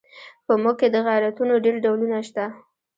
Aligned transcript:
په 0.45 0.53
موږ 0.61 0.75
کې 0.79 0.87
د 0.93 0.97
غیرتونو 1.07 1.53
ډېر 1.63 1.75
ډولونه 1.83 2.17
شته. 2.27 2.45